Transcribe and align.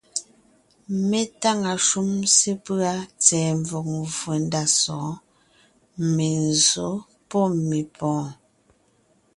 Mé 1.07 1.19
táŋa 1.41 1.71
shúm 1.87 2.11
sepʉ́a 2.35 2.93
tsɛ̀ɛ 3.23 3.49
mvɔ̀g 3.61 3.87
mvfò 4.01 4.31
ndá 4.45 4.63
sɔ̌ɔn: 4.79 5.15
menzsǒ 6.15 6.87
pɔ́ 7.29 7.45
mepɔ̀ɔn. 7.67 8.29